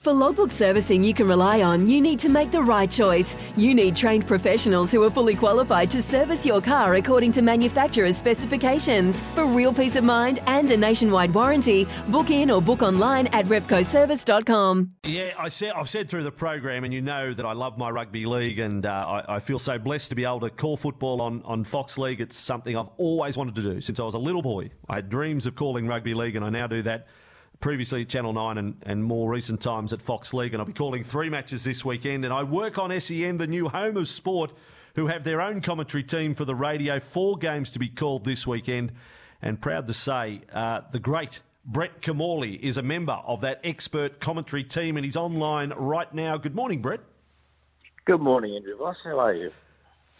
For 0.00 0.12
logbook 0.12 0.52
servicing 0.52 1.02
you 1.02 1.12
can 1.12 1.26
rely 1.26 1.60
on, 1.60 1.88
you 1.88 2.00
need 2.00 2.20
to 2.20 2.28
make 2.28 2.52
the 2.52 2.62
right 2.62 2.88
choice. 2.88 3.34
You 3.56 3.74
need 3.74 3.96
trained 3.96 4.28
professionals 4.28 4.92
who 4.92 5.02
are 5.02 5.10
fully 5.10 5.34
qualified 5.34 5.90
to 5.90 6.00
service 6.00 6.46
your 6.46 6.60
car 6.60 6.94
according 6.94 7.32
to 7.32 7.42
manufacturer's 7.42 8.16
specifications. 8.16 9.20
For 9.34 9.44
real 9.44 9.74
peace 9.74 9.96
of 9.96 10.04
mind 10.04 10.38
and 10.46 10.70
a 10.70 10.76
nationwide 10.76 11.34
warranty, 11.34 11.88
book 12.10 12.30
in 12.30 12.48
or 12.48 12.62
book 12.62 12.80
online 12.80 13.26
at 13.28 13.46
repcoservice.com. 13.46 14.92
Yeah, 15.02 15.32
I 15.36 15.48
said, 15.48 15.72
I've 15.72 15.88
said 15.88 16.08
through 16.08 16.22
the 16.22 16.30
program, 16.30 16.84
and 16.84 16.94
you 16.94 17.02
know 17.02 17.34
that 17.34 17.44
I 17.44 17.52
love 17.52 17.76
my 17.76 17.90
rugby 17.90 18.24
league, 18.24 18.60
and 18.60 18.86
uh, 18.86 19.22
I, 19.26 19.34
I 19.34 19.38
feel 19.40 19.58
so 19.58 19.80
blessed 19.80 20.10
to 20.10 20.14
be 20.14 20.24
able 20.24 20.40
to 20.40 20.50
call 20.50 20.76
football 20.76 21.20
on, 21.20 21.42
on 21.44 21.64
Fox 21.64 21.98
League. 21.98 22.20
It's 22.20 22.36
something 22.36 22.76
I've 22.76 22.90
always 22.98 23.36
wanted 23.36 23.56
to 23.56 23.62
do 23.62 23.80
since 23.80 23.98
I 23.98 24.04
was 24.04 24.14
a 24.14 24.18
little 24.18 24.42
boy. 24.42 24.70
I 24.88 24.94
had 24.94 25.08
dreams 25.08 25.44
of 25.44 25.56
calling 25.56 25.88
rugby 25.88 26.14
league, 26.14 26.36
and 26.36 26.44
I 26.44 26.50
now 26.50 26.68
do 26.68 26.82
that 26.82 27.08
previously 27.60 28.02
at 28.02 28.08
Channel 28.08 28.32
9 28.32 28.58
and, 28.58 28.76
and 28.82 29.04
more 29.04 29.30
recent 29.30 29.60
times 29.60 29.92
at 29.92 30.00
Fox 30.00 30.32
League. 30.32 30.54
And 30.54 30.60
I'll 30.60 30.66
be 30.66 30.72
calling 30.72 31.02
three 31.02 31.28
matches 31.28 31.64
this 31.64 31.84
weekend. 31.84 32.24
And 32.24 32.32
I 32.32 32.42
work 32.42 32.78
on 32.78 32.98
SEN, 33.00 33.38
the 33.38 33.46
new 33.46 33.68
home 33.68 33.96
of 33.96 34.08
sport, 34.08 34.52
who 34.94 35.08
have 35.08 35.24
their 35.24 35.40
own 35.40 35.60
commentary 35.60 36.02
team 36.02 36.34
for 36.34 36.44
the 36.44 36.54
radio. 36.54 37.00
Four 37.00 37.36
games 37.36 37.72
to 37.72 37.78
be 37.78 37.88
called 37.88 38.24
this 38.24 38.46
weekend. 38.46 38.92
And 39.40 39.60
proud 39.60 39.86
to 39.86 39.92
say, 39.92 40.40
uh, 40.52 40.82
the 40.90 40.98
great 40.98 41.40
Brett 41.64 42.00
Kimmorley 42.00 42.58
is 42.60 42.76
a 42.76 42.82
member 42.82 43.12
of 43.12 43.42
that 43.42 43.60
expert 43.62 44.20
commentary 44.20 44.64
team 44.64 44.96
and 44.96 45.04
he's 45.04 45.16
online 45.16 45.70
right 45.76 46.12
now. 46.12 46.36
Good 46.36 46.54
morning, 46.54 46.80
Brett. 46.80 47.00
Good 48.04 48.20
morning, 48.20 48.56
Andrew 48.56 48.76
Voss. 48.76 48.96
How 49.04 49.18
are 49.18 49.34
you? 49.34 49.52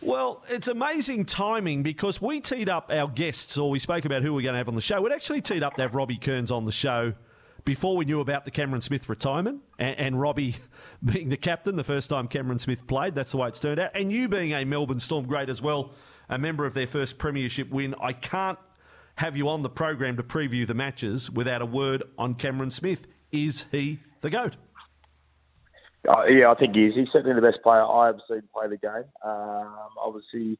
Well, 0.01 0.45
it's 0.49 0.69
amazing 0.69 1.25
timing 1.25 1.83
because 1.83 2.23
we 2.23 2.41
teed 2.41 2.69
up 2.69 2.93
our 2.93 3.09
guests, 3.09 3.59
or 3.59 3.69
we 3.71 3.81
spoke 3.81 4.05
about 4.05 4.23
who 4.23 4.33
we're 4.33 4.43
going 4.43 4.53
to 4.53 4.59
have 4.59 4.69
on 4.69 4.77
the 4.77 4.81
show. 4.81 5.01
We'd 5.01 5.13
actually 5.13 5.41
teed 5.41 5.65
up 5.65 5.75
to 5.75 5.83
have 5.83 5.95
Robbie 5.95 6.19
Kearns 6.19 6.53
on 6.53 6.67
the 6.67 6.71
show 6.71 7.15
before 7.69 7.99
we 7.99 8.07
knew 8.07 8.21
about 8.21 8.47
the 8.47 8.51
Cameron 8.51 8.81
Smith 8.81 9.11
retirement 9.11 9.61
and, 9.79 9.99
and, 9.99 10.19
Robbie 10.19 10.57
being 11.05 11.29
the 11.29 11.37
captain 11.37 11.77
the 11.77 11.85
first 11.85 12.09
time 12.09 12.27
Cameron 12.27 12.59
Smith 12.59 12.87
played. 12.87 13.15
That's 13.15 13.33
the 13.33 13.37
way 13.37 13.49
it's 13.49 13.61
turned 13.61 13.79
out. 13.79 13.91
And 13.95 14.11
you 14.11 14.27
being 14.27 14.55
a 14.55 14.65
Melbourne 14.65 15.01
Storm 15.01 15.27
great 15.27 15.51
as 15.51 15.61
well, 15.61 15.93
a 16.31 16.39
member 16.39 16.65
of 16.65 16.73
their 16.73 16.87
first 16.87 17.19
premiership 17.19 17.69
win. 17.69 17.95
I 18.01 18.15
can't 18.15 18.59
have 19.17 19.37
you 19.37 19.51
on 19.51 19.63
the 19.63 19.69
program 19.69 20.17
to 20.17 20.23
preview 20.23 20.67
the 20.67 20.73
matches 20.73 21.31
without 21.31 21.61
a 21.61 21.67
word 21.67 22.05
on 22.17 22.37
Cameron 22.37 22.71
Smith. 22.71 23.07
Is 23.33 23.67
he 23.71 23.99
the 24.23 24.31
GOAT? 24.31 24.57
Uh, 26.09 26.25
yeah, 26.25 26.51
I 26.51 26.55
think 26.55 26.75
he 26.75 26.87
is. 26.87 26.95
He's 26.95 27.09
certainly 27.13 27.35
the 27.35 27.47
best 27.47 27.63
player 27.63 27.85
I 27.85 28.07
have 28.07 28.21
seen 28.31 28.45
play 28.51 28.69
the 28.69 28.79
game. 28.79 29.05
Um, 29.23 29.91
obviously, 30.03 30.59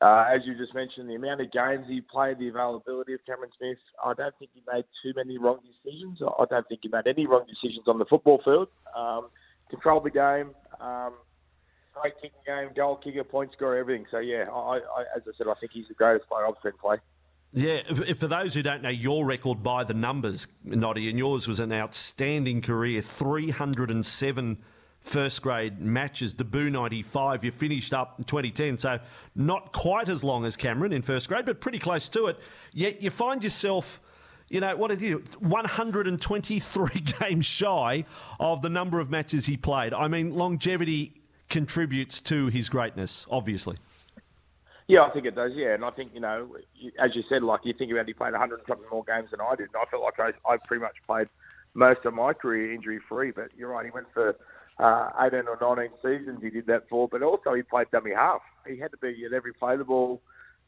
uh, 0.00 0.24
as 0.34 0.40
you 0.46 0.56
just 0.56 0.74
mentioned, 0.74 1.10
the 1.10 1.14
amount 1.14 1.40
of 1.42 1.52
games 1.52 1.84
he 1.86 2.00
played, 2.00 2.38
the 2.38 2.48
availability 2.48 3.12
of 3.12 3.20
Cameron 3.26 3.50
Smith, 3.58 3.78
I 4.02 4.14
don't 4.14 4.34
think 4.38 4.50
he 4.54 4.62
made 4.72 4.84
too 5.02 5.12
many 5.14 5.36
wrong 5.36 5.58
decisions. 5.60 6.20
I 6.22 6.44
don't 6.48 6.66
think 6.68 6.80
he 6.82 6.88
made 6.88 7.06
any 7.06 7.26
wrong 7.26 7.44
decisions 7.46 7.86
on 7.86 7.98
the 7.98 8.06
football 8.06 8.40
field. 8.42 8.68
Um, 8.96 9.28
controlled 9.68 10.04
the 10.04 10.10
game, 10.10 10.50
um, 10.80 11.12
great 11.94 12.14
kicking 12.16 12.40
game, 12.46 12.70
goal 12.74 12.96
kicker, 12.96 13.24
point 13.24 13.52
scorer, 13.52 13.76
everything. 13.76 14.06
So, 14.10 14.18
yeah, 14.18 14.44
I, 14.50 14.78
I, 14.78 15.02
as 15.16 15.22
I 15.28 15.32
said, 15.36 15.46
I 15.48 15.54
think 15.60 15.72
he's 15.72 15.88
the 15.88 15.94
greatest 15.94 16.28
player 16.28 16.46
I've 16.46 16.54
seen 16.62 16.72
play. 16.80 16.96
Yeah, 17.52 17.82
for 18.14 18.28
those 18.28 18.54
who 18.54 18.62
don't 18.62 18.82
know 18.82 18.90
your 18.90 19.26
record 19.26 19.62
by 19.62 19.82
the 19.82 19.94
numbers, 19.94 20.46
Noddy, 20.64 21.10
and 21.10 21.18
yours 21.18 21.48
was 21.48 21.58
an 21.58 21.72
outstanding 21.72 22.62
career 22.62 23.02
307 23.02 24.58
first 25.00 25.42
grade 25.42 25.80
matches, 25.80 26.34
debut 26.34 26.70
95. 26.70 27.44
You 27.44 27.50
finished 27.50 27.92
up 27.92 28.16
in 28.18 28.24
2010, 28.24 28.78
so 28.78 28.98
not 29.34 29.72
quite 29.72 30.08
as 30.08 30.22
long 30.22 30.44
as 30.44 30.56
Cameron 30.56 30.92
in 30.92 31.02
first 31.02 31.28
grade, 31.28 31.46
but 31.46 31.60
pretty 31.60 31.78
close 31.78 32.08
to 32.10 32.26
it. 32.26 32.38
Yet 32.72 33.02
you 33.02 33.10
find 33.10 33.42
yourself. 33.42 34.00
You 34.48 34.60
know, 34.60 34.74
what 34.74 34.90
is 34.90 35.00
you? 35.00 35.22
123 35.38 36.88
games 37.20 37.46
shy 37.46 38.04
of 38.40 38.62
the 38.62 38.68
number 38.68 38.98
of 38.98 39.08
matches 39.08 39.46
he 39.46 39.56
played. 39.56 39.94
I 39.94 40.08
mean, 40.08 40.34
longevity 40.34 41.22
contributes 41.48 42.20
to 42.22 42.48
his 42.48 42.68
greatness, 42.68 43.26
obviously. 43.30 43.76
Yeah, 44.90 45.02
I 45.02 45.10
think 45.10 45.24
it 45.24 45.36
does. 45.36 45.52
Yeah, 45.54 45.74
and 45.74 45.84
I 45.84 45.90
think 45.90 46.10
you 46.12 46.20
know, 46.20 46.56
as 46.98 47.14
you 47.14 47.22
said, 47.28 47.44
like 47.44 47.60
you 47.62 47.72
think 47.72 47.92
about 47.92 48.08
he 48.08 48.12
played 48.12 48.32
100 48.32 48.62
something 48.66 48.88
more 48.90 49.04
games 49.04 49.30
than 49.30 49.40
I 49.40 49.54
did, 49.54 49.68
and 49.72 49.76
I 49.76 49.84
felt 49.88 50.02
like 50.02 50.18
I, 50.18 50.32
I 50.50 50.56
pretty 50.66 50.82
much 50.82 50.96
played 51.06 51.28
most 51.74 52.04
of 52.04 52.12
my 52.12 52.32
career 52.32 52.74
injury 52.74 52.98
free. 53.08 53.30
But 53.30 53.52
you're 53.56 53.68
right, 53.68 53.84
he 53.84 53.92
went 53.92 54.08
for 54.12 54.34
uh, 54.80 55.10
18 55.20 55.40
or 55.46 55.58
19 55.76 55.90
seasons 56.02 56.38
he 56.42 56.50
did 56.50 56.66
that 56.66 56.88
for, 56.88 57.06
but 57.08 57.22
also 57.22 57.54
he 57.54 57.62
played 57.62 57.86
dummy 57.92 58.12
half. 58.14 58.40
He 58.66 58.78
had 58.78 58.90
to 58.92 58.96
be 58.96 59.24
at 59.26 59.32
every 59.32 59.52
play 59.52 59.76
the 59.76 59.84
ball 59.84 60.22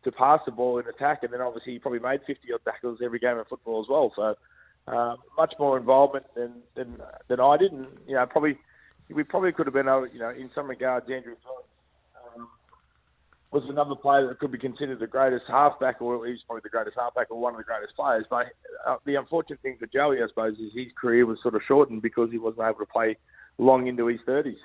to 0.05 0.13
pass 0.13 0.41
the 0.45 0.53
ball 0.53 0.79
in 0.79 0.87
attack, 0.87 1.23
and 1.23 1.33
then 1.33 1.41
obviously 1.41 1.75
he 1.75 1.79
probably 1.79 2.01
made 2.01 2.21
50 2.27 2.53
odd 2.53 2.61
tackles 2.65 2.99
every 3.03 3.19
game 3.19 3.39
of 3.39 3.47
football 3.49 3.81
as 3.81 3.89
well. 3.89 4.13
So 4.15 4.35
uh, 4.93 5.17
much 5.37 5.55
more 5.59 5.79
involvement 5.79 6.27
than, 6.35 6.55
than 6.75 7.01
than 7.29 7.41
I 7.41 7.57
did, 7.57 7.73
and 7.73 7.87
you 8.07 8.15
know 8.15 8.27
probably 8.27 8.59
we 9.09 9.23
probably 9.23 9.53
could 9.53 9.67
have 9.67 9.75
been 9.75 9.89
able, 9.89 10.09
you 10.09 10.19
know, 10.19 10.31
in 10.31 10.51
some 10.55 10.69
regards, 10.69 11.07
Andrew 11.11 11.35
um, 12.37 12.49
was 13.51 13.63
another 13.69 13.95
player 13.95 14.27
that 14.29 14.39
could 14.39 14.53
be 14.53 14.59
considered 14.59 14.99
the 14.99 15.07
greatest 15.07 15.45
halfback, 15.49 16.01
or 16.01 16.27
he's 16.27 16.39
probably 16.47 16.63
the 16.63 16.71
greatest 16.71 16.97
halfback, 16.99 17.31
or 17.31 17.41
one 17.41 17.55
of 17.55 17.59
the 17.59 17.65
greatest 17.65 17.95
players. 17.95 18.25
But 18.29 18.47
uh, 18.87 18.97
the 19.05 19.17
unfortunate 19.17 19.61
thing 19.61 19.77
for 19.79 19.87
Joey, 19.87 20.23
I 20.23 20.29
suppose, 20.29 20.59
is 20.59 20.73
his 20.75 20.93
career 21.01 21.27
was 21.27 21.39
sort 21.43 21.55
of 21.55 21.63
shortened 21.67 22.03
because 22.03 22.31
he 22.31 22.39
wasn't 22.39 22.67
able 22.67 22.79
to 22.79 22.87
play 22.87 23.17
long 23.63 23.87
into 23.87 24.07
his 24.07 24.21
30s. 24.23 24.57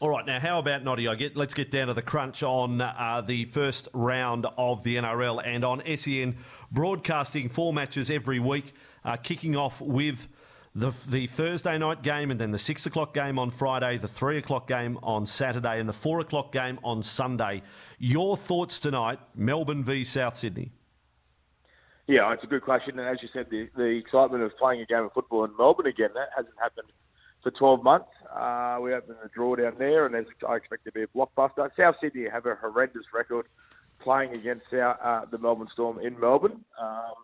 All 0.00 0.10
right, 0.10 0.24
now 0.24 0.38
how 0.38 0.60
about 0.60 0.84
Noddy? 0.84 1.08
I 1.08 1.16
get 1.16 1.36
let's 1.36 1.54
get 1.54 1.72
down 1.72 1.88
to 1.88 1.94
the 1.94 2.02
crunch 2.02 2.44
on 2.44 2.80
uh, 2.80 3.22
the 3.26 3.46
first 3.46 3.88
round 3.92 4.46
of 4.56 4.84
the 4.84 4.94
NRL 4.94 5.42
and 5.44 5.64
on 5.64 5.82
SEN 5.96 6.36
broadcasting 6.70 7.48
four 7.48 7.72
matches 7.72 8.08
every 8.08 8.38
week, 8.38 8.74
uh, 9.04 9.16
kicking 9.16 9.56
off 9.56 9.80
with 9.80 10.28
the 10.72 10.92
the 11.08 11.26
Thursday 11.26 11.78
night 11.78 12.02
game 12.02 12.30
and 12.30 12.40
then 12.40 12.52
the 12.52 12.58
six 12.58 12.86
o'clock 12.86 13.12
game 13.12 13.40
on 13.40 13.50
Friday, 13.50 13.96
the 13.96 14.06
three 14.06 14.38
o'clock 14.38 14.68
game 14.68 15.00
on 15.02 15.26
Saturday, 15.26 15.80
and 15.80 15.88
the 15.88 15.94
four 15.94 16.20
o'clock 16.20 16.52
game 16.52 16.78
on 16.84 17.02
Sunday. 17.02 17.62
Your 17.98 18.36
thoughts 18.36 18.78
tonight, 18.78 19.18
Melbourne 19.34 19.82
v 19.82 20.04
South 20.04 20.36
Sydney? 20.36 20.70
Yeah, 22.06 22.32
it's 22.32 22.44
a 22.44 22.46
good 22.46 22.62
question, 22.62 23.00
and 23.00 23.08
as 23.08 23.18
you 23.20 23.28
said, 23.32 23.46
the, 23.50 23.68
the 23.76 23.82
excitement 23.82 24.44
of 24.44 24.56
playing 24.58 24.80
a 24.80 24.86
game 24.86 25.02
of 25.02 25.12
football 25.12 25.44
in 25.44 25.50
Melbourne 25.58 25.86
again 25.86 26.10
that 26.14 26.28
hasn't 26.36 26.54
happened 26.62 26.88
for 27.50 27.58
12 27.58 27.82
months. 27.82 28.08
Uh, 28.34 28.78
we 28.82 28.92
opened 28.92 29.16
the 29.22 29.28
draw 29.34 29.56
down 29.56 29.74
there, 29.78 30.06
and 30.06 30.14
I 30.14 30.54
expect 30.54 30.84
to 30.84 30.92
be 30.92 31.02
a 31.02 31.06
blockbuster. 31.06 31.70
South 31.76 31.94
Sydney 32.00 32.26
have 32.30 32.46
a 32.46 32.54
horrendous 32.54 33.04
record 33.14 33.46
playing 34.02 34.34
against 34.34 34.66
uh, 34.72 35.22
the 35.30 35.38
Melbourne 35.38 35.68
Storm 35.72 35.98
in 36.00 36.18
Melbourne, 36.18 36.64
um, 36.80 37.14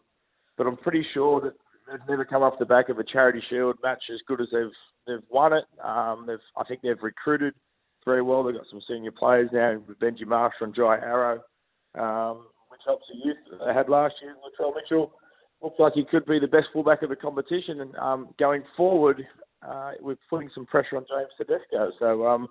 but 0.57 0.67
I'm 0.67 0.77
pretty 0.77 1.05
sure 1.13 1.41
that 1.41 1.55
they've 1.87 2.09
never 2.09 2.25
come 2.25 2.43
off 2.43 2.59
the 2.59 2.65
back 2.65 2.89
of 2.89 2.99
a 2.99 3.05
Charity 3.05 3.43
Shield 3.51 3.77
match 3.83 4.03
as 4.13 4.21
good 4.27 4.41
as 4.41 4.49
they've 4.53 4.73
they've 5.07 5.29
won 5.31 5.53
it. 5.53 5.65
Um, 5.83 6.25
they've 6.27 6.39
I 6.57 6.65
think 6.65 6.81
they've 6.83 7.01
recruited 7.03 7.55
very 8.05 8.23
well. 8.23 8.43
They've 8.43 8.55
got 8.55 8.67
some 8.71 8.83
senior 8.89 9.13
players 9.13 9.51
now 9.53 9.81
Benji 10.01 10.27
Marshall 10.27 10.67
and 10.67 10.75
Jai 10.75 10.97
Arrow, 10.97 11.43
um, 11.99 12.47
which 12.71 12.81
helps 12.87 13.05
the 13.13 13.19
youth 13.25 13.37
they 13.65 13.75
had 13.75 13.89
last 13.89 14.15
year. 14.23 14.35
Latrell 14.35 14.75
Mitchell 14.75 15.13
looks 15.63 15.79
like 15.79 15.93
he 15.95 16.05
could 16.05 16.27
be 16.27 16.39
the 16.39 16.49
best 16.49 16.67
fullback 16.73 17.03
of 17.03 17.11
the 17.11 17.17
competition, 17.17 17.81
and 17.81 17.95
um, 17.97 18.29
going 18.39 18.63
forward, 18.77 19.25
uh, 19.67 19.93
we're 20.01 20.17
putting 20.29 20.51
some 20.55 20.67
pressure 20.67 20.97
on 20.97 21.05
James 21.09 21.33
Tedesco. 21.37 21.93
So, 21.99 22.27
um, 22.27 22.49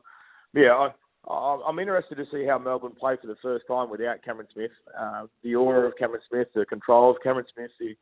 yeah, 0.54 0.90
I, 1.30 1.60
I'm 1.68 1.80
interested 1.80 2.16
to 2.16 2.26
see 2.32 2.46
how 2.46 2.58
Melbourne 2.58 2.94
play 3.00 3.16
for 3.22 3.28
the 3.28 3.38
first 3.42 3.66
time 3.68 3.90
without 3.90 4.24
Cameron 4.24 4.48
Smith. 4.54 4.72
Uh, 5.00 5.28
the 5.44 5.56
aura 5.56 5.88
of 5.88 5.98
Cameron 5.98 6.22
Smith, 6.30 6.48
the 6.54 6.66
control 6.66 7.12
of 7.12 7.18
Cameron 7.24 7.46
Smith, 7.54 7.72
the 7.80 7.96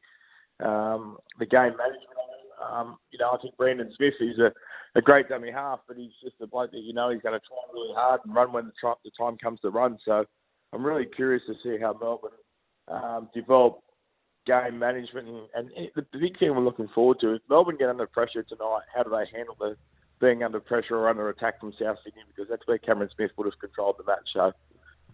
um, 0.65 1.17
the 1.39 1.45
game 1.45 1.75
management. 1.77 2.21
Um, 2.61 2.97
you 3.11 3.17
know, 3.17 3.31
I 3.31 3.37
think 3.41 3.57
Brandon 3.57 3.91
Smith 3.97 4.13
is 4.19 4.37
a, 4.37 4.51
a 4.95 5.01
great 5.01 5.27
dummy 5.27 5.51
half, 5.51 5.79
but 5.87 5.97
he's 5.97 6.11
just 6.23 6.35
a 6.41 6.47
bloke 6.47 6.71
that 6.71 6.81
you 6.81 6.93
know 6.93 7.09
he's 7.09 7.21
going 7.21 7.33
to 7.33 7.39
try 7.39 7.57
really 7.73 7.93
hard 7.95 8.21
and 8.25 8.35
run 8.35 8.53
when 8.53 8.65
the, 8.65 8.71
try, 8.79 8.93
the 9.03 9.11
time 9.19 9.37
comes 9.37 9.59
to 9.61 9.69
run. 9.71 9.97
So 10.05 10.25
I'm 10.71 10.85
really 10.85 11.05
curious 11.05 11.41
to 11.47 11.53
see 11.63 11.81
how 11.81 11.97
Melbourne 11.99 12.31
um, 12.87 13.29
develop 13.33 13.79
game 14.45 14.79
management, 14.79 15.27
and, 15.55 15.71
and 15.71 15.89
the 15.95 16.05
big 16.17 16.39
thing 16.39 16.55
we're 16.55 16.61
looking 16.61 16.89
forward 16.93 17.19
to 17.21 17.35
is 17.35 17.41
Melbourne 17.49 17.77
get 17.77 17.89
under 17.89 18.07
pressure 18.07 18.43
tonight. 18.43 18.83
How 18.93 19.03
do 19.03 19.09
they 19.09 19.25
handle 19.35 19.55
the 19.59 19.75
being 20.19 20.43
under 20.43 20.59
pressure 20.59 20.95
or 20.95 21.09
under 21.09 21.29
attack 21.29 21.59
from 21.59 21.73
South 21.79 21.97
Sydney? 22.03 22.21
Because 22.27 22.49
that's 22.49 22.65
where 22.65 22.77
Cameron 22.77 23.09
Smith 23.15 23.31
would 23.37 23.45
have 23.45 23.59
controlled 23.59 23.95
the 23.97 24.03
match. 24.03 24.29
So 24.33 24.51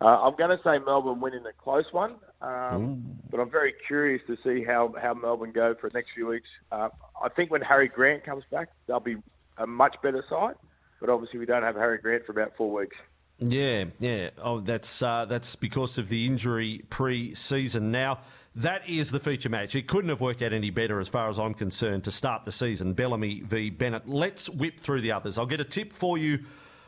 uh, 0.01 0.05
I'm 0.05 0.35
going 0.35 0.55
to 0.55 0.63
say 0.63 0.79
Melbourne 0.85 1.19
win 1.19 1.33
in 1.33 1.45
a 1.45 1.53
close 1.53 1.85
one, 1.91 2.15
um, 2.41 3.19
but 3.31 3.39
I'm 3.39 3.49
very 3.49 3.73
curious 3.87 4.21
to 4.27 4.37
see 4.43 4.63
how, 4.63 4.93
how 5.01 5.13
Melbourne 5.13 5.51
go 5.53 5.75
for 5.79 5.89
the 5.89 5.97
next 5.97 6.09
few 6.13 6.27
weeks. 6.27 6.47
Uh, 6.71 6.89
I 7.21 7.29
think 7.29 7.51
when 7.51 7.61
Harry 7.61 7.87
Grant 7.87 8.23
comes 8.23 8.43
back, 8.51 8.69
they'll 8.87 8.99
be 8.99 9.17
a 9.57 9.65
much 9.65 9.95
better 10.03 10.23
side. 10.29 10.55
but 10.99 11.09
obviously 11.09 11.39
we 11.39 11.45
don't 11.45 11.63
have 11.63 11.75
Harry 11.75 11.97
Grant 11.97 12.25
for 12.25 12.31
about 12.31 12.53
four 12.57 12.71
weeks. 12.71 12.95
Yeah, 13.39 13.85
yeah. 13.99 14.31
Oh, 14.41 14.59
that's 14.61 15.01
uh, 15.01 15.25
that's 15.25 15.55
because 15.55 15.99
of 15.99 16.09
the 16.09 16.25
injury 16.25 16.83
pre-season. 16.89 17.91
Now 17.91 18.21
that 18.57 18.89
is 18.89 19.11
the 19.11 19.19
feature 19.19 19.49
match. 19.49 19.75
It 19.75 19.87
couldn't 19.87 20.09
have 20.09 20.19
worked 20.19 20.41
out 20.41 20.51
any 20.51 20.71
better, 20.71 20.99
as 20.99 21.07
far 21.07 21.29
as 21.29 21.37
I'm 21.39 21.53
concerned, 21.53 22.03
to 22.05 22.11
start 22.11 22.43
the 22.43 22.51
season. 22.51 22.93
Bellamy 22.93 23.41
v 23.41 23.69
Bennett. 23.69 24.09
Let's 24.09 24.49
whip 24.49 24.79
through 24.79 25.01
the 25.01 25.11
others. 25.11 25.37
I'll 25.37 25.45
get 25.45 25.61
a 25.61 25.65
tip 25.65 25.93
for 25.93 26.17
you 26.17 26.39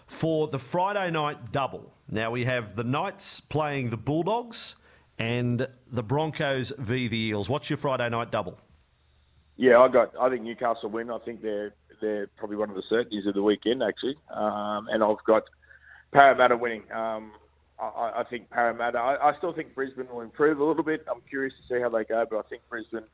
for 0.07 0.47
the 0.47 0.57
Friday 0.57 1.11
night 1.11 1.51
double. 1.51 1.93
Now 2.09 2.31
we 2.31 2.45
have 2.45 2.75
the 2.75 2.83
Knights 2.83 3.39
playing 3.39 3.91
the 3.91 3.97
Bulldogs 3.97 4.77
and 5.19 5.67
the 5.91 6.01
Broncos 6.01 6.73
v 6.79 7.07
the 7.07 7.27
Eels. 7.27 7.49
What's 7.49 7.69
your 7.69 7.77
Friday 7.77 8.09
night 8.09 8.31
double? 8.31 8.57
Yeah, 9.55 9.79
I 9.79 9.89
got. 9.89 10.13
I 10.19 10.29
think 10.29 10.41
Newcastle 10.41 10.89
win. 10.89 11.11
I 11.11 11.19
think 11.19 11.43
they're 11.43 11.75
they're 12.01 12.27
probably 12.37 12.57
one 12.57 12.69
of 12.69 12.75
the 12.75 12.83
certainties 12.89 13.27
of 13.27 13.35
the 13.35 13.43
weekend 13.43 13.83
actually, 13.83 14.17
um, 14.33 14.87
and 14.89 15.03
I've 15.03 15.23
got 15.27 15.43
Parramatta 16.13 16.57
winning. 16.57 16.83
Um, 16.91 17.33
I, 17.79 18.19
I, 18.19 18.23
think 18.23 18.49
Parramatta. 18.49 18.97
I, 18.97 19.29
I, 19.29 19.37
still 19.37 19.53
think 19.53 19.73
Brisbane 19.73 20.07
will 20.11 20.21
improve 20.21 20.59
a 20.59 20.63
little 20.63 20.83
bit. 20.83 21.05
I'm 21.09 21.21
curious 21.29 21.53
to 21.55 21.73
see 21.73 21.81
how 21.81 21.89
they 21.89 22.03
go, 22.03 22.25
but 22.29 22.39
I 22.39 22.41
think 22.43 22.61
Brisbane 22.69 23.05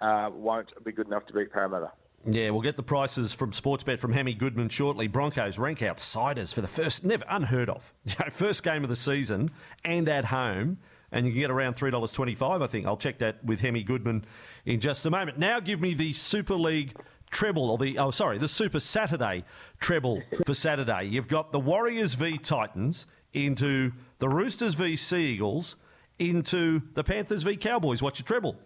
uh, 0.00 0.30
won't 0.32 0.68
be 0.84 0.92
good 0.92 1.08
enough 1.08 1.26
to 1.26 1.32
beat 1.32 1.52
Parramatta. 1.52 1.90
Yeah, 2.26 2.50
we'll 2.50 2.62
get 2.62 2.76
the 2.76 2.82
prices 2.82 3.32
from 3.32 3.52
Sportsbet 3.52 3.98
from 3.98 4.12
Hammy 4.12 4.34
Goodman 4.34 4.68
shortly. 4.68 5.06
Broncos 5.06 5.58
rank 5.58 5.82
outsiders 5.82 6.52
for 6.52 6.60
the 6.60 6.68
first, 6.68 7.04
never 7.04 7.24
unheard 7.28 7.70
of, 7.70 7.92
first 8.30 8.62
game 8.62 8.82
of 8.82 8.88
the 8.88 8.96
season 8.96 9.50
and 9.84 10.08
at 10.08 10.26
home. 10.26 10.78
And 11.10 11.26
you 11.26 11.32
can 11.32 11.40
get 11.40 11.50
around 11.50 11.74
$3.25, 11.74 12.62
I 12.62 12.66
think. 12.66 12.86
I'll 12.86 12.96
check 12.96 13.18
that 13.18 13.42
with 13.42 13.60
Hemi 13.60 13.82
Goodman 13.82 14.26
in 14.66 14.80
just 14.80 15.06
a 15.06 15.10
moment. 15.10 15.38
Now 15.38 15.58
give 15.58 15.80
me 15.80 15.94
the 15.94 16.12
Super 16.12 16.54
League 16.54 16.94
treble, 17.30 17.70
or 17.70 17.78
the, 17.78 17.98
oh, 17.98 18.10
sorry, 18.10 18.36
the 18.36 18.48
Super 18.48 18.80
Saturday 18.80 19.44
treble 19.80 20.22
for 20.44 20.54
Saturday. 20.54 21.04
You've 21.04 21.28
got 21.28 21.52
the 21.52 21.60
Warriors 21.60 22.14
v 22.14 22.36
Titans 22.36 23.06
into 23.32 23.92
the 24.18 24.28
Roosters 24.28 24.74
v 24.74 24.96
Sea 24.96 25.34
Eagles 25.34 25.76
into 26.18 26.82
the 26.94 27.04
Panthers 27.04 27.42
v 27.42 27.56
Cowboys. 27.56 28.02
What's 28.02 28.18
your 28.18 28.26
treble? 28.26 28.56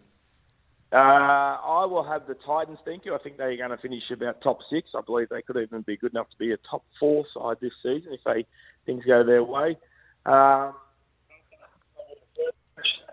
Uh, 0.92 0.96
I 0.96 1.86
will 1.86 2.04
have 2.04 2.26
the 2.26 2.34
Titans, 2.46 2.78
thank 2.84 3.06
you. 3.06 3.14
I 3.14 3.18
think 3.18 3.38
they're 3.38 3.56
going 3.56 3.70
to 3.70 3.78
finish 3.78 4.02
about 4.12 4.42
top 4.42 4.58
six. 4.70 4.90
I 4.94 5.00
believe 5.00 5.30
they 5.30 5.40
could 5.40 5.56
even 5.56 5.80
be 5.82 5.96
good 5.96 6.12
enough 6.12 6.28
to 6.30 6.36
be 6.36 6.52
a 6.52 6.58
top 6.70 6.84
four 7.00 7.24
side 7.32 7.56
this 7.62 7.72
season 7.82 8.12
if 8.12 8.20
they 8.26 8.44
things 8.84 9.02
go 9.06 9.24
their 9.24 9.42
way. 9.42 9.78
Um, 10.26 10.74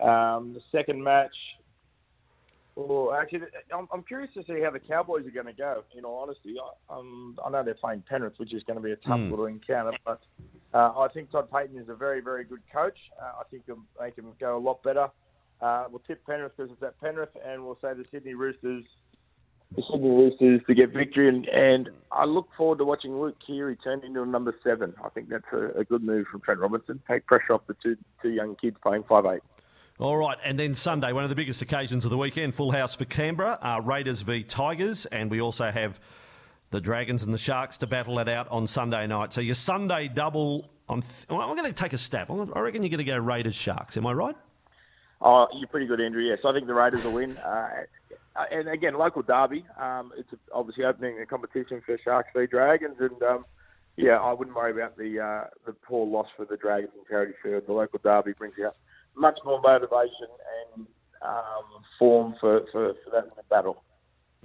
um, 0.02 0.54
the 0.54 0.62
second 0.74 1.02
match, 1.02 1.36
well, 2.76 3.14
actually, 3.14 3.42
I'm, 3.74 3.88
I'm, 3.94 4.04
curious 4.04 4.34
to 4.34 4.44
see 4.44 4.62
how 4.62 4.72
the 4.72 4.80
Cowboys 4.80 5.26
are 5.26 5.32
going 5.32 5.46
to 5.46 5.54
go. 5.54 5.84
You 5.94 6.02
know, 6.02 6.16
honestly, 6.16 6.56
I, 6.90 6.98
um, 6.98 7.38
I 7.46 7.50
know 7.50 7.64
they're 7.64 7.76
playing 7.76 8.04
Penrith, 8.10 8.34
which 8.38 8.54
is 8.54 8.64
going 8.64 8.78
to 8.78 8.84
be 8.84 8.92
a 8.92 8.98
tough 8.98 9.20
mm. 9.20 9.30
little 9.30 9.46
encounter, 9.46 9.98
but 10.06 10.20
uh, 10.74 10.92
I 10.98 11.08
think 11.14 11.32
Todd 11.32 11.50
Payten 11.50 11.82
is 11.82 11.90
a 11.90 11.96
very, 11.96 12.22
very 12.22 12.44
good 12.44 12.62
coach. 12.72 12.98
Uh, 13.22 13.40
I 13.40 13.44
think 13.50 13.64
they 14.00 14.12
can 14.12 14.32
go 14.40 14.58
a 14.58 14.60
lot 14.60 14.84
better. 14.84 15.10
Uh, 15.62 15.86
we'll 15.90 16.02
tip 16.08 16.26
Penrith 16.26 16.54
because 16.56 16.72
it's 16.72 16.84
at 16.84 17.00
Penrith, 17.02 17.36
and 17.46 17.66
we'll 17.66 17.78
say 17.82 17.94
the 17.94 18.06
Sydney 18.06 18.34
Roosters, 18.34 18.86
the 19.76 19.84
Sydney 19.92 20.10
Roosters 20.10 20.62
to 20.68 20.74
get 20.74 20.94
victory. 20.94 21.28
And, 21.28 21.48
and 21.48 21.90
I 22.12 22.26
look 22.26 22.48
forward 22.56 22.78
to 22.78 22.86
watching 22.86 23.20
Luke 23.20 23.36
Keary 23.46 23.76
turn 23.76 24.04
into 24.06 24.22
a 24.22 24.26
number 24.26 24.56
seven. 24.64 24.94
I 25.04 25.10
think 25.10 25.30
that's 25.30 25.44
a, 25.52 25.80
a 25.80 25.84
good 25.84 26.04
move 26.04 26.28
from 26.32 26.42
Trent 26.42 26.60
Robinson. 26.60 27.02
Take 27.10 27.26
pressure 27.26 27.54
off 27.54 27.62
the 27.68 27.76
two 27.84 27.98
two 28.22 28.30
young 28.30 28.56
kids 28.56 28.78
playing 28.82 29.04
five 29.10 29.26
eight. 29.26 29.42
All 30.00 30.16
right, 30.16 30.38
and 30.46 30.58
then 30.58 30.76
Sunday, 30.76 31.12
one 31.12 31.26
of 31.26 31.30
the 31.30 31.36
biggest 31.36 31.62
occasions 31.62 32.06
of 32.06 32.12
the 32.12 32.18
weekend, 32.18 32.56
full 32.56 32.72
house 32.72 32.96
for 32.96 33.04
Canberra, 33.04 33.60
uh, 33.62 33.82
Raiders 33.84 34.22
v 34.22 34.44
Tigers, 34.44 35.06
and 35.08 35.30
we 35.30 35.42
also 35.42 35.72
have 35.72 36.00
the 36.72 36.82
Dragons 36.82 37.24
and 37.24 37.34
the 37.34 37.38
Sharks 37.38 37.78
to 37.80 37.88
battle 37.88 38.20
it 38.20 38.30
out 38.30 38.48
on 38.50 38.68
Sunday 38.68 39.08
night. 39.08 39.34
So 39.34 39.42
your 39.42 39.56
Sunday 39.56 40.08
double, 40.08 40.70
I'm, 40.88 41.02
th- 41.02 41.26
I'm 41.30 41.56
going 41.56 41.66
to 41.66 41.72
take 41.72 41.94
a 41.94 41.98
stab. 41.98 42.30
I 42.32 42.60
reckon 42.60 42.84
you're 42.84 42.90
going 42.90 42.98
to 42.98 43.04
go 43.04 43.18
Raiders 43.18 43.56
Sharks. 43.56 43.98
Am 43.98 44.06
I 44.06 44.14
right? 44.14 44.36
Oh, 45.22 45.48
you're 45.54 45.68
pretty 45.68 45.88
good, 45.88 46.00
Andrew. 46.00 46.22
Yes, 46.22 46.40
I 46.46 46.54
think 46.54 46.68
the 46.68 46.74
Raiders 46.74 47.04
will 47.04 47.14
win. 47.14 47.38
Uh, 47.38 47.70
and 48.52 48.70
again, 48.70 48.94
local 48.94 49.22
derby. 49.22 49.66
Um, 49.80 50.14
it's 50.18 50.30
obviously 50.54 50.86
opening 50.86 51.20
a 51.20 51.26
competition 51.26 51.82
for 51.86 51.98
Sharks 52.04 52.30
v 52.36 52.46
Dragons, 52.48 52.96
and 53.00 53.22
um, 53.24 53.46
yeah, 53.98 54.18
I 54.18 54.32
wouldn't 54.32 54.56
worry 54.56 54.72
about 54.72 54.98
the 54.98 55.20
uh, 55.20 55.48
the 55.66 55.74
poor 55.74 56.08
loss 56.08 56.28
for 56.38 56.46
the 56.46 56.56
Dragons 56.56 56.92
in 56.98 57.04
Charity 57.10 57.34
Shield. 57.44 57.68
The 57.68 57.74
local 57.74 58.00
derby 58.02 58.32
brings 58.32 58.58
you 58.58 58.68
out 58.68 58.78
much 59.16 59.38
more 59.44 59.60
motivation 59.60 60.28
and 60.74 60.88
um, 61.22 61.84
form 61.98 62.36
for, 62.40 62.62
for, 62.72 62.94
for 63.04 63.10
that 63.12 63.50
battle. 63.50 63.84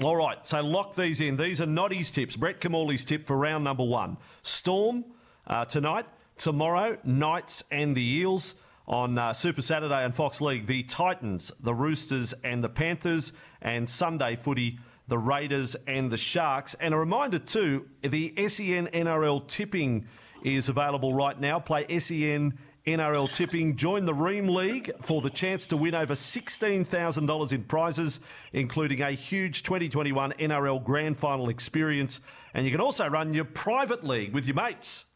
All 0.02 0.16
right, 0.16 0.44
so 0.44 0.60
lock 0.60 0.96
these 0.96 1.20
in. 1.20 1.36
These 1.36 1.60
are 1.60 1.66
Noddy's 1.66 2.10
tips. 2.10 2.34
Brett 2.34 2.60
Kimmorley's 2.60 3.04
tip 3.04 3.24
for 3.24 3.36
round 3.36 3.62
number 3.62 3.84
one. 3.84 4.16
Storm 4.42 5.04
uh, 5.46 5.66
tonight, 5.66 6.04
tomorrow, 6.36 6.98
Knights 7.04 7.62
and 7.70 7.96
the 7.96 8.02
Eels 8.02 8.56
on 8.88 9.16
uh, 9.16 9.32
Super 9.32 9.62
Saturday 9.62 10.04
and 10.04 10.12
Fox 10.12 10.40
League. 10.40 10.66
The 10.66 10.82
Titans, 10.82 11.52
the 11.60 11.72
Roosters 11.72 12.34
and 12.42 12.62
the 12.62 12.68
Panthers, 12.68 13.34
and 13.62 13.88
Sunday 13.88 14.34
footy, 14.34 14.80
the 15.06 15.18
Raiders 15.18 15.76
and 15.86 16.10
the 16.10 16.16
Sharks. 16.16 16.74
And 16.80 16.92
a 16.92 16.96
reminder 16.96 17.38
too, 17.38 17.86
the 18.02 18.34
SEN 18.48 18.88
NRL 18.88 19.46
tipping 19.46 20.08
is 20.42 20.68
available 20.68 21.14
right 21.14 21.38
now. 21.38 21.60
Play 21.60 21.86
SEN 22.00 22.58
NRL 22.86 23.32
tipping. 23.32 23.76
Join 23.76 24.04
the 24.04 24.12
Ream 24.12 24.46
League 24.48 24.90
for 25.00 25.22
the 25.22 25.30
chance 25.30 25.66
to 25.68 25.76
win 25.76 25.94
over 25.94 26.12
$16,000 26.14 27.52
in 27.52 27.62
prizes, 27.64 28.20
including 28.52 29.00
a 29.00 29.12
huge 29.12 29.62
2021 29.62 30.32
NRL 30.32 30.84
Grand 30.84 31.18
Final 31.18 31.48
experience. 31.48 32.20
And 32.52 32.66
you 32.66 32.70
can 32.70 32.82
also 32.82 33.08
run 33.08 33.32
your 33.32 33.46
private 33.46 34.04
league 34.04 34.34
with 34.34 34.44
your 34.46 34.56
mates. 34.56 35.06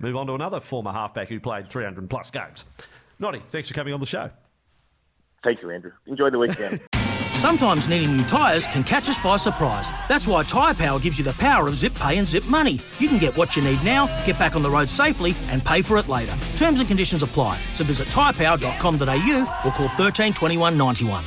move 0.00 0.16
on 0.16 0.26
to 0.26 0.34
another 0.34 0.60
former 0.60 0.92
halfback 0.92 1.28
who 1.28 1.40
played 1.40 1.68
300 1.68 2.08
plus 2.08 2.30
games. 2.30 2.64
Noddy, 3.18 3.42
thanks 3.48 3.68
for 3.68 3.74
coming 3.74 3.94
on 3.94 4.00
the 4.00 4.06
show. 4.06 4.30
Thank 5.42 5.62
you, 5.62 5.70
Andrew. 5.70 5.92
Enjoy 6.06 6.30
the 6.30 6.38
weekend. 6.38 6.80
Sometimes 7.34 7.88
needing 7.88 8.16
new 8.16 8.22
tyres 8.24 8.66
can 8.68 8.82
catch 8.82 9.08
us 9.10 9.18
by 9.18 9.36
surprise. 9.36 9.90
That's 10.08 10.26
why 10.26 10.44
Tyre 10.44 10.72
Power 10.72 10.98
gives 10.98 11.18
you 11.18 11.24
the 11.26 11.34
power 11.34 11.68
of 11.68 11.74
zip 11.74 11.94
pay 11.94 12.16
and 12.16 12.26
zip 12.26 12.46
money. 12.46 12.80
You 12.98 13.08
can 13.08 13.18
get 13.18 13.36
what 13.36 13.54
you 13.54 13.62
need 13.62 13.84
now, 13.84 14.06
get 14.24 14.38
back 14.38 14.56
on 14.56 14.62
the 14.62 14.70
road 14.70 14.88
safely, 14.88 15.34
and 15.48 15.62
pay 15.62 15.82
for 15.82 15.98
it 15.98 16.08
later. 16.08 16.34
Terms 16.56 16.80
and 16.80 16.88
conditions 16.88 17.22
apply. 17.22 17.60
So 17.74 17.84
visit 17.84 18.08
tyrepower.com.au 18.08 19.60
or 19.66 19.70
call 19.72 19.88
13 19.88 20.32
21 20.32 20.78
91. 20.78 21.24